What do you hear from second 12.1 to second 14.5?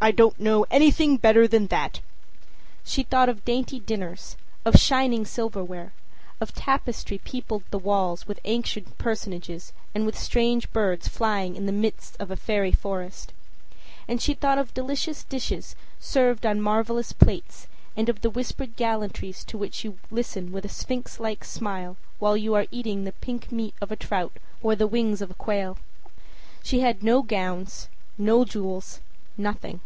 of a fairy forest; and she